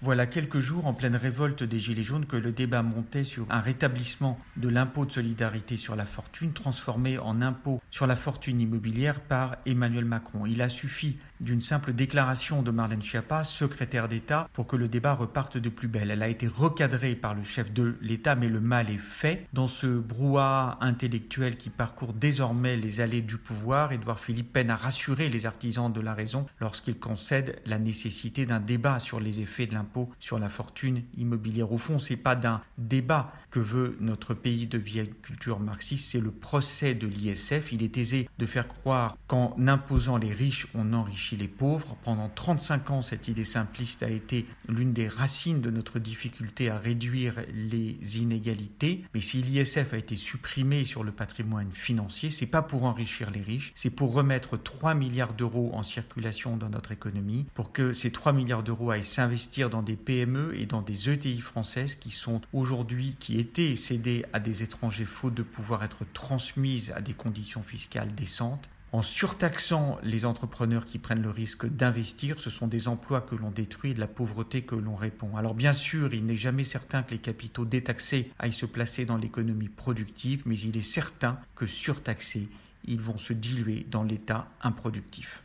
[0.00, 3.58] Voilà quelques jours en pleine révolte des Gilets jaunes que le débat montait sur un
[3.58, 9.18] rétablissement de l'impôt de solidarité sur la fortune transformé en impôt sur la fortune immobilière
[9.20, 10.46] par Emmanuel Macron.
[10.46, 15.14] Il a suffi d'une simple déclaration de Marlène Schiappa, secrétaire d'État, pour que le débat
[15.14, 16.12] reparte de plus belle.
[16.12, 19.46] Elle a été recadrée par le chef de l'État, mais le mal est fait.
[19.52, 24.76] Dans ce brouhaha intellectuel qui parcourt désormais les allées du pouvoir, Édouard Philippe peine à
[24.76, 29.66] rassurer les artisans de la raison lorsqu'il concède la nécessité d'un débat sur les effets
[29.66, 29.87] de l'impôt
[30.18, 31.72] sur la fortune immobilière.
[31.72, 36.20] Au fond, c'est pas d'un débat que veut notre pays de vieille culture marxiste, c'est
[36.20, 37.72] le procès de l'ISF.
[37.72, 41.96] Il est aisé de faire croire qu'en imposant les riches, on enrichit les pauvres.
[42.04, 46.78] Pendant 35 ans, cette idée simpliste a été l'une des racines de notre difficulté à
[46.78, 49.04] réduire les inégalités.
[49.14, 53.42] Mais si l'ISF a été supprimé sur le patrimoine financier, c'est pas pour enrichir les
[53.42, 58.10] riches, c'est pour remettre 3 milliards d'euros en circulation dans notre économie, pour que ces
[58.10, 62.40] 3 milliards d'euros aillent s'investir dans des PME et dans des ETI françaises qui sont
[62.52, 67.62] aujourd'hui, qui étaient cédées à des étrangers faute de pouvoir être transmises à des conditions
[67.62, 73.20] fiscales décentes en surtaxant les entrepreneurs qui prennent le risque d'investir, ce sont des emplois
[73.20, 75.36] que l'on détruit et de la pauvreté que l'on répond.
[75.36, 79.18] Alors bien sûr, il n'est jamais certain que les capitaux détaxés aillent se placer dans
[79.18, 82.48] l'économie productive, mais il est certain que surtaxés,
[82.84, 85.44] ils vont se diluer dans l'état improductif.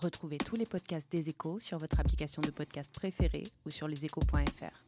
[0.00, 4.87] Retrouvez tous les podcasts des échos sur votre application de podcast préférée ou sur leséchos.fr.